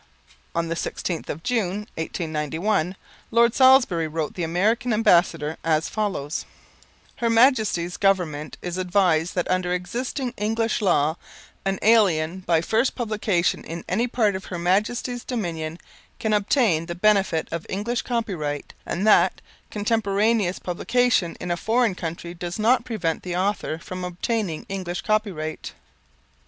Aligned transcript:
On 0.55 0.67
the 0.67 0.73
16th 0.73 1.29
of 1.29 1.43
June, 1.43 1.81
1891, 1.95 2.95
Lord 3.29 3.53
Salisbury 3.53 4.07
wrote 4.07 4.33
the 4.33 4.41
American 4.43 4.93
Ambassador 4.93 5.57
as 5.63 5.89
follows: 5.89 6.43
"Her 7.17 7.29
Majesty's 7.29 7.97
Government 7.97 8.57
is 8.63 8.79
advised 8.79 9.35
that 9.35 9.47
under 9.47 9.75
existing 9.75 10.33
English 10.37 10.81
law 10.81 11.17
an 11.65 11.77
alien 11.83 12.39
by 12.39 12.61
first 12.61 12.95
publication 12.95 13.63
in 13.63 13.85
any 13.87 14.07
part 14.07 14.35
of 14.35 14.45
Her 14.45 14.57
Majesty's 14.57 15.23
Dominions 15.23 15.77
can 16.19 16.33
obtain 16.33 16.87
the 16.87 16.95
benefit 16.95 17.47
of 17.51 17.67
English 17.69 18.01
copyright, 18.01 18.73
and 18.87 19.05
that 19.05 19.39
contemporaneous 19.69 20.57
publication 20.57 21.37
in 21.39 21.51
a 21.51 21.55
foreign 21.57 21.93
country 21.93 22.33
does 22.33 22.57
not 22.57 22.85
prevent 22.85 23.21
the 23.21 23.37
author 23.37 23.77
from 23.77 24.03
obtaining 24.03 24.65
English 24.67 25.01
copyright." 25.03 25.73